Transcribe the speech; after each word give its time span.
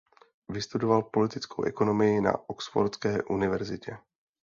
Vystudoval 0.49 1.03
politickou 1.03 1.63
ekonomii 1.63 2.21
na 2.21 2.31
Oxfordské 2.49 3.23
univerzitě. 3.23 3.97